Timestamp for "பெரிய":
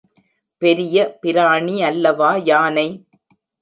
0.61-0.95